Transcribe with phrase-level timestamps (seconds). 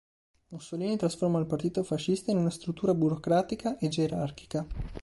[0.49, 4.65] Mussolini trasformò il partito fascista in una struttura burocratica e gerarchica.